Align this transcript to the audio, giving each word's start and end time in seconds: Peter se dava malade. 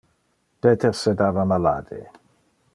Peter 0.63 0.95
se 1.01 1.13
dava 1.19 1.45
malade. 1.51 2.01